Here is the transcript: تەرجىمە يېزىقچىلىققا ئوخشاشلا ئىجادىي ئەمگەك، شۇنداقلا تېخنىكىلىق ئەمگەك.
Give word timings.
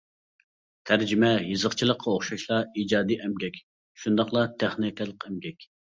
تەرجىمە 0.89 1.29
يېزىقچىلىققا 1.49 2.13
ئوخشاشلا 2.15 2.61
ئىجادىي 2.85 3.21
ئەمگەك، 3.27 3.61
شۇنداقلا 4.05 4.47
تېخنىكىلىق 4.65 5.29
ئەمگەك. 5.29 5.69